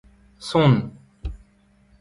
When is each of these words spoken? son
son 0.41 0.71